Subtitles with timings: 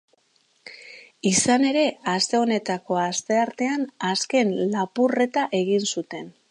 [1.31, 6.39] Izan ere, aste honetako asteartean azken lapurreta egin zuten.